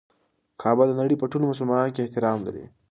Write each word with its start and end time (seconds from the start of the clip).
کعبه 0.61 0.83
د 0.87 0.91
نړۍ 1.01 1.15
په 1.19 1.25
ټولو 1.31 1.45
مسلمانانو 1.51 1.93
کې 1.95 2.01
احترام 2.03 2.37
لري. 2.47 2.65